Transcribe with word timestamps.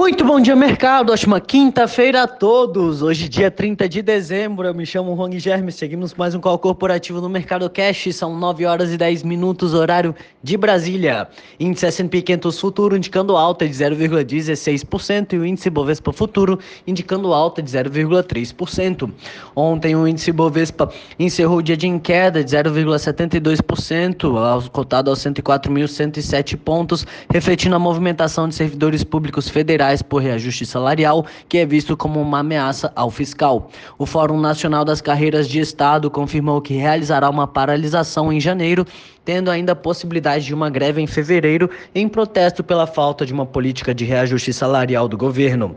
Muito 0.00 0.24
bom 0.24 0.40
dia, 0.40 0.56
mercado. 0.56 1.12
Ótima 1.12 1.38
quinta-feira 1.42 2.22
a 2.22 2.26
todos. 2.26 3.02
Hoje, 3.02 3.28
dia 3.28 3.50
30 3.50 3.86
de 3.86 4.00
dezembro. 4.00 4.66
Eu 4.66 4.74
me 4.74 4.86
chamo 4.86 5.12
Rony 5.12 5.38
Germes. 5.38 5.74
Seguimos 5.74 6.14
mais 6.14 6.34
um 6.34 6.40
call 6.40 6.58
corporativo 6.58 7.20
no 7.20 7.28
Mercado 7.28 7.68
Cash. 7.68 8.08
São 8.14 8.34
9 8.34 8.64
horas 8.64 8.90
e 8.90 8.96
10 8.96 9.22
minutos, 9.24 9.74
horário 9.74 10.14
de 10.42 10.56
Brasília. 10.56 11.28
Índice 11.60 11.84
S&P 11.84 12.22
500 12.22 12.58
Futuro 12.58 12.96
indicando 12.96 13.36
alta 13.36 13.68
de 13.68 13.74
0,16% 13.74 15.34
e 15.34 15.38
o 15.38 15.44
índice 15.44 15.68
Bovespa 15.68 16.14
Futuro 16.14 16.58
indicando 16.86 17.34
alta 17.34 17.60
de 17.60 17.70
0,3%. 17.70 19.12
Ontem, 19.54 19.94
o 19.94 20.08
índice 20.08 20.32
Bovespa 20.32 20.90
encerrou 21.18 21.58
o 21.58 21.62
dia 21.62 21.76
de 21.76 21.86
em 21.86 21.98
queda 21.98 22.42
de 22.42 22.56
0,72%, 22.56 24.70
cotado 24.70 25.10
aos 25.10 25.18
104.107 25.18 26.56
pontos, 26.56 27.06
refletindo 27.30 27.76
a 27.76 27.78
movimentação 27.78 28.48
de 28.48 28.54
servidores 28.54 29.04
públicos 29.04 29.46
federais 29.46 29.89
por 30.00 30.22
reajuste 30.22 30.64
salarial, 30.64 31.26
que 31.48 31.58
é 31.58 31.66
visto 31.66 31.96
como 31.96 32.20
uma 32.20 32.38
ameaça 32.38 32.92
ao 32.94 33.10
fiscal. 33.10 33.68
O 33.98 34.06
Fórum 34.06 34.38
Nacional 34.38 34.84
das 34.84 35.00
Carreiras 35.00 35.48
de 35.48 35.58
Estado 35.58 36.08
confirmou 36.08 36.62
que 36.62 36.74
realizará 36.74 37.28
uma 37.28 37.48
paralisação 37.48 38.32
em 38.32 38.40
janeiro 38.40 38.86
tendo 39.24 39.50
ainda 39.50 39.72
a 39.72 39.76
possibilidade 39.76 40.44
de 40.46 40.54
uma 40.54 40.70
greve 40.70 41.00
em 41.00 41.06
fevereiro 41.06 41.70
em 41.94 42.08
protesto 42.08 42.64
pela 42.64 42.86
falta 42.86 43.26
de 43.26 43.32
uma 43.32 43.46
política 43.46 43.94
de 43.94 44.04
reajuste 44.04 44.52
salarial 44.52 45.06
do 45.06 45.16
governo. 45.16 45.76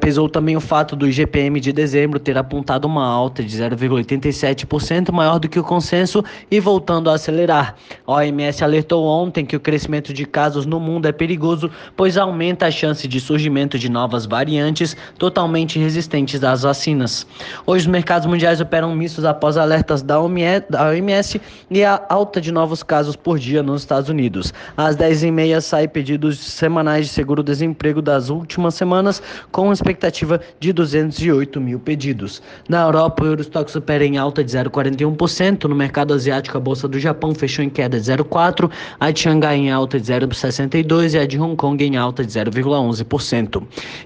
Pesou 0.00 0.28
também 0.28 0.56
o 0.56 0.60
fato 0.60 0.96
do 0.96 1.08
IGPM 1.08 1.60
de 1.60 1.72
dezembro 1.72 2.18
ter 2.18 2.36
apontado 2.36 2.86
uma 2.86 3.06
alta 3.06 3.42
de 3.42 3.56
0,87% 3.56 5.12
maior 5.12 5.38
do 5.38 5.48
que 5.48 5.58
o 5.58 5.64
consenso 5.64 6.24
e 6.50 6.60
voltando 6.60 7.08
a 7.08 7.14
acelerar. 7.14 7.76
A 8.06 8.12
OMS 8.12 8.62
alertou 8.62 9.04
ontem 9.04 9.44
que 9.44 9.56
o 9.56 9.60
crescimento 9.60 10.12
de 10.12 10.26
casos 10.26 10.66
no 10.66 10.80
mundo 10.80 11.06
é 11.06 11.12
perigoso, 11.12 11.70
pois 11.96 12.16
aumenta 12.16 12.66
a 12.66 12.70
chance 12.70 13.06
de 13.06 13.20
surgimento 13.34 13.76
de 13.76 13.88
novas 13.88 14.26
variantes 14.26 14.96
totalmente 15.18 15.76
resistentes 15.76 16.42
às 16.44 16.62
vacinas. 16.62 17.26
Hoje 17.66 17.86
os 17.86 17.90
mercados 17.90 18.28
mundiais 18.28 18.60
operam 18.60 18.94
mistos 18.94 19.24
após 19.24 19.56
alertas 19.56 20.02
da 20.02 20.20
OMS 20.20 21.40
e 21.68 21.82
a 21.82 22.00
alta 22.08 22.40
de 22.40 22.52
novos 22.52 22.84
casos 22.84 23.16
por 23.16 23.36
dia 23.36 23.60
nos 23.60 23.82
Estados 23.82 24.08
Unidos. 24.08 24.54
Às 24.76 24.96
10h30 24.96 25.60
sai 25.60 25.88
pedidos 25.88 26.38
semanais 26.38 27.06
de 27.06 27.12
seguro-desemprego 27.12 28.00
das 28.00 28.30
últimas 28.30 28.74
semanas, 28.74 29.20
com 29.50 29.72
expectativa 29.72 30.40
de 30.60 30.72
208 30.72 31.60
mil 31.60 31.80
pedidos. 31.80 32.40
Na 32.68 32.82
Europa, 32.82 33.24
o 33.24 33.26
Eurostock 33.26 33.68
supera 33.68 34.04
em 34.04 34.16
alta 34.16 34.44
de 34.44 34.52
0,41%. 34.52 35.64
No 35.64 35.74
mercado 35.74 36.14
asiático, 36.14 36.56
a 36.56 36.60
Bolsa 36.60 36.86
do 36.86 37.00
Japão 37.00 37.34
fechou 37.34 37.64
em 37.64 37.70
queda 37.70 37.98
de 37.98 38.06
0,4%, 38.08 38.70
a 39.00 39.10
de 39.10 39.20
Xangai 39.20 39.56
em 39.56 39.72
alta 39.72 39.98
de 39.98 40.06
0,62% 40.06 41.14
e 41.14 41.18
a 41.18 41.26
de 41.26 41.40
Hong 41.40 41.56
Kong 41.56 41.84
em 41.84 41.96
alta 41.96 42.24
de 42.24 42.30
0,11%. 42.30 43.23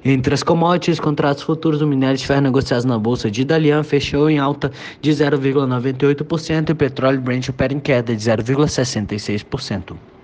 Entre 0.05 0.34
as 0.34 0.42
commodities, 0.42 1.00
contratos 1.00 1.42
futuros 1.42 1.78
do 1.78 1.86
minério 1.86 2.16
de 2.16 2.27
ferro 2.27 2.42
negociados 2.42 2.84
na 2.84 2.98
Bolsa 2.98 3.30
de 3.30 3.44
Dalian 3.44 3.83
fechou 3.83 4.28
em 4.30 4.38
alta 4.38 4.70
de 5.00 5.11
0,98% 5.11 6.69
e 6.69 6.72
o 6.72 6.77
petróleo 6.77 7.20
Brent 7.20 7.48
opera 7.48 7.72
em 7.72 7.80
queda 7.80 8.14
de 8.14 8.22
0,5%. 8.22 8.58
0,66%. 8.58 10.17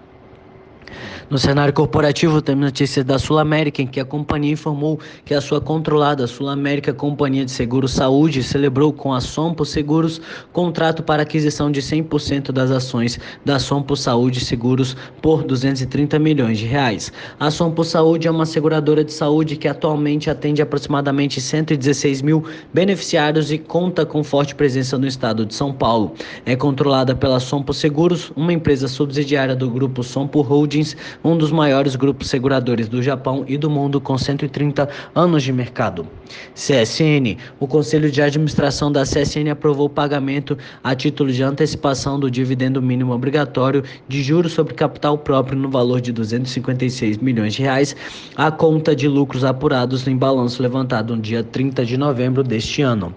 No 1.30 1.38
cenário 1.38 1.72
corporativo, 1.72 2.42
temos 2.42 2.66
notícias 2.66 3.02
da 3.02 3.18
Sul 3.18 3.38
América, 3.38 3.80
em 3.80 3.86
que 3.86 3.98
a 3.98 4.04
companhia 4.04 4.52
informou 4.52 5.00
que 5.24 5.32
a 5.32 5.40
sua 5.40 5.58
controlada 5.58 6.26
Sul 6.26 6.50
América 6.50 6.92
Companhia 6.92 7.46
de 7.46 7.50
Seguros 7.50 7.92
Saúde 7.92 8.42
celebrou 8.42 8.92
com 8.92 9.10
a 9.10 9.22
Sompo 9.22 9.64
Seguros 9.64 10.20
contrato 10.52 11.02
para 11.02 11.22
aquisição 11.22 11.70
de 11.70 11.80
100% 11.80 12.52
das 12.52 12.70
ações 12.70 13.18
da 13.42 13.58
Sompo 13.58 13.96
Saúde 13.96 14.44
Seguros 14.44 14.94
por 15.22 15.42
230 15.44 16.18
milhões 16.18 16.58
de 16.58 16.66
reais. 16.66 17.10
A 17.40 17.50
Sompo 17.50 17.84
Saúde 17.84 18.28
é 18.28 18.30
uma 18.30 18.44
seguradora 18.44 19.02
de 19.02 19.12
saúde 19.12 19.56
que 19.56 19.66
atualmente 19.66 20.28
atende 20.28 20.60
aproximadamente 20.60 21.40
116 21.40 22.20
mil 22.20 22.44
beneficiários 22.72 23.50
e 23.50 23.56
conta 23.56 24.04
com 24.04 24.22
forte 24.22 24.54
presença 24.54 24.98
no 24.98 25.06
estado 25.06 25.46
de 25.46 25.54
São 25.54 25.72
Paulo. 25.72 26.12
É 26.44 26.54
controlada 26.54 27.14
pela 27.14 27.40
Sompo 27.40 27.72
Seguros, 27.72 28.30
uma 28.36 28.52
empresa 28.52 28.88
subsidiária 28.88 29.56
do 29.56 29.70
grupo 29.70 30.02
Sompo 30.02 30.42
Holdings, 30.42 30.94
um 31.22 31.36
dos 31.36 31.52
maiores 31.52 31.96
grupos 31.96 32.28
seguradores 32.28 32.88
do 32.88 33.02
Japão 33.02 33.44
e 33.46 33.56
do 33.56 33.68
mundo 33.70 34.00
com 34.00 34.16
130 34.16 34.88
anos 35.14 35.42
de 35.42 35.52
mercado. 35.52 36.06
CSN. 36.54 37.36
O 37.60 37.66
Conselho 37.66 38.10
de 38.10 38.22
Administração 38.22 38.90
da 38.90 39.02
CSN 39.02 39.50
aprovou 39.50 39.86
o 39.86 39.90
pagamento 39.90 40.56
a 40.82 40.94
título 40.94 41.30
de 41.30 41.42
antecipação 41.42 42.18
do 42.18 42.30
dividendo 42.30 42.80
mínimo 42.80 43.12
obrigatório 43.12 43.82
de 44.08 44.22
juros 44.22 44.52
sobre 44.52 44.74
capital 44.74 45.18
próprio 45.18 45.58
no 45.58 45.68
valor 45.68 46.00
de 46.00 46.12
256 46.12 47.18
milhões 47.18 47.54
de 47.54 47.62
reais 47.62 47.94
à 48.36 48.50
conta 48.50 48.94
de 48.94 49.08
lucros 49.08 49.44
apurados 49.44 50.06
em 50.06 50.16
balanço 50.16 50.62
levantado 50.62 51.14
no 51.14 51.22
dia 51.22 51.42
30 51.42 51.84
de 51.84 51.96
novembro 51.96 52.42
deste 52.42 52.82
ano. 52.82 53.14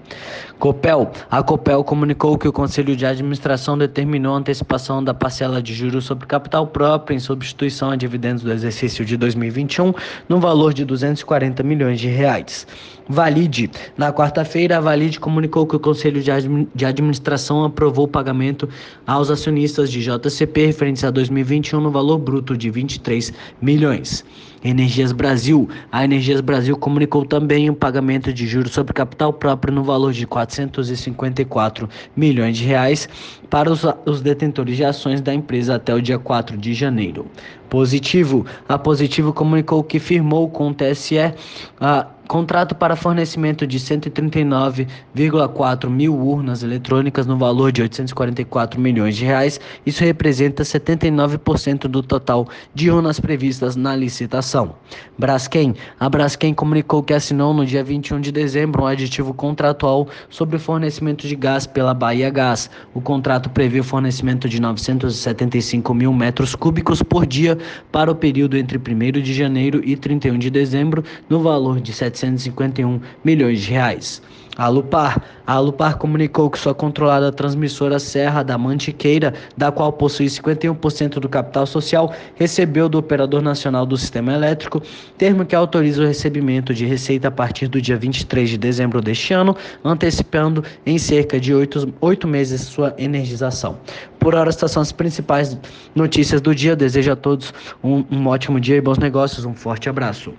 Copel. 0.59 1.11
A 1.29 1.43
Copel 1.43 1.83
comunicou 1.83 2.37
que 2.37 2.47
o 2.47 2.51
Conselho 2.51 2.95
de 2.95 3.05
Administração 3.05 3.77
determinou 3.77 4.33
a 4.33 4.37
antecipação 4.37 5.03
da 5.03 5.13
parcela 5.13 5.61
de 5.61 5.73
juros 5.73 6.05
sobre 6.05 6.25
capital 6.25 6.65
próprio 6.67 7.15
em 7.15 7.19
substituição 7.19 7.86
a 7.89 7.95
dividendos 7.95 8.43
do 8.43 8.51
exercício 8.51 9.03
de 9.05 9.17
2021 9.17 9.93
no 10.27 10.39
valor 10.39 10.73
de 10.73 10.85
240 10.85 11.63
milhões 11.63 11.99
de 11.99 12.07
reais. 12.07 12.67
Valide. 13.09 13.69
Na 13.97 14.11
quarta-feira, 14.11 14.77
a 14.77 14.81
Valide 14.81 15.19
comunicou 15.19 15.65
que 15.65 15.75
o 15.75 15.79
Conselho 15.79 16.21
de 16.21 16.85
Administração 16.85 17.63
aprovou 17.63 18.05
o 18.05 18.07
pagamento 18.07 18.67
aos 19.05 19.31
acionistas 19.31 19.89
de 19.89 20.01
JCP 20.01 20.65
referentes 20.65 21.03
a 21.03 21.11
2021 21.11 21.79
no 21.79 21.89
valor 21.89 22.17
bruto 22.17 22.57
de 22.57 22.69
23 22.69 23.31
milhões. 23.61 24.25
Energias 24.69 25.11
Brasil. 25.11 25.69
A 25.91 26.03
Energias 26.03 26.41
Brasil 26.41 26.75
comunicou 26.77 27.25
também 27.25 27.69
o 27.69 27.75
pagamento 27.75 28.33
de 28.33 28.45
juros 28.45 28.71
sobre 28.71 28.93
capital 28.93 29.31
próprio 29.31 29.73
no 29.73 29.83
valor 29.83 30.11
de 30.11 30.27
454 30.27 31.89
milhões 32.15 32.57
de 32.57 32.65
reais 32.65 33.07
para 33.49 33.71
os, 33.71 33.85
os 34.05 34.21
detentores 34.21 34.75
de 34.75 34.83
ações 34.83 35.21
da 35.21 35.33
empresa 35.33 35.75
até 35.75 35.93
o 35.93 36.01
dia 36.01 36.19
4 36.19 36.57
de 36.57 36.73
janeiro. 36.73 37.25
Positivo. 37.69 38.45
A 38.67 38.77
Positivo 38.77 39.33
comunicou 39.33 39.83
que 39.83 39.99
firmou 39.99 40.49
com 40.49 40.69
o 40.69 40.73
TSE 40.73 41.17
a 41.79 42.07
Contrato 42.27 42.75
para 42.75 42.97
fornecimento 42.97 43.65
de 43.65 43.79
139,4 43.79 45.89
mil 45.89 46.13
urnas 46.13 46.61
eletrônicas 46.61 47.25
no 47.25 47.37
valor 47.37 47.71
de 47.71 47.81
844 47.81 48.81
milhões 48.81 49.15
de 49.15 49.23
reais. 49.23 49.61
Isso 49.85 50.03
representa 50.03 50.63
79% 50.63 51.87
do 51.87 52.03
total 52.03 52.49
de 52.73 52.91
urnas 52.91 53.17
previstas 53.17 53.77
na 53.77 53.95
licitação. 53.95 54.75
Braskem. 55.17 55.73
A 55.97 56.09
Braskem 56.09 56.53
comunicou 56.53 57.01
que 57.01 57.13
assinou 57.13 57.53
no 57.53 57.65
dia 57.65 57.81
21 57.81 58.19
de 58.19 58.33
dezembro 58.33 58.83
um 58.83 58.87
aditivo 58.87 59.33
contratual 59.33 60.09
sobre 60.29 60.59
fornecimento 60.59 61.25
de 61.25 61.35
gás 61.35 61.65
pela 61.65 61.93
Bahia 61.93 62.29
Gás. 62.29 62.69
O 62.93 62.99
contrato 62.99 63.49
prevê 63.49 63.79
o 63.79 63.85
fornecimento 63.85 64.49
de 64.49 64.59
975 64.59 65.93
mil 65.93 66.11
metros 66.11 66.55
cúbicos 66.55 67.01
por 67.01 67.25
dia 67.25 67.57
para 67.89 68.11
o 68.11 68.15
período 68.15 68.57
entre 68.57 68.77
1 68.77 69.21
de 69.21 69.33
janeiro 69.33 69.79
e 69.81 69.95
31 69.95 70.37
de 70.37 70.49
dezembro, 70.49 71.05
no 71.29 71.39
valor 71.39 71.79
de 71.79 71.93
7 71.93 72.16
751 72.17 72.99
milhões 73.23 73.61
de 73.61 73.71
reais. 73.71 74.21
A 74.57 74.67
Lupar. 74.69 75.21
A 75.45 75.59
Lupar 75.59 75.97
comunicou 75.97 76.49
que 76.49 76.57
sua 76.57 76.73
controlada 76.73 77.31
transmissora 77.31 77.99
Serra 77.99 78.41
da 78.41 78.57
Mantiqueira, 78.57 79.33
da 79.55 79.71
qual 79.71 79.93
possui 79.93 80.25
51% 80.25 81.19
do 81.19 81.29
capital 81.29 81.67
social, 81.67 82.11
recebeu 82.35 82.89
do 82.89 82.97
Operador 82.97 83.43
Nacional 83.43 83.85
do 83.85 83.95
Sistema 83.95 84.33
Elétrico 84.33 84.81
termo 85.15 85.45
que 85.45 85.55
autoriza 85.55 86.01
o 86.01 86.07
recebimento 86.07 86.73
de 86.73 86.85
receita 86.85 87.27
a 87.27 87.31
partir 87.31 87.67
do 87.67 87.79
dia 87.79 87.97
23 87.97 88.49
de 88.49 88.57
dezembro 88.57 88.99
deste 88.99 89.31
ano, 89.31 89.55
antecipando 89.85 90.63
em 90.87 90.97
cerca 90.97 91.39
de 91.39 91.53
oito, 91.53 91.93
oito 92.01 92.27
meses 92.27 92.61
sua 92.61 92.95
energização. 92.97 93.77
Por 94.17 94.33
hora, 94.33 94.49
estas 94.49 94.71
são 94.71 94.81
as 94.81 94.91
principais 94.91 95.55
notícias 95.93 96.41
do 96.41 96.55
dia. 96.55 96.75
desejo 96.75 97.11
a 97.11 97.15
todos 97.15 97.53
um, 97.83 98.03
um 98.09 98.25
ótimo 98.25 98.59
dia 98.59 98.77
e 98.77 98.81
bons 98.81 98.97
negócios. 98.97 99.45
Um 99.45 99.53
forte 99.53 99.87
abraço. 99.87 100.33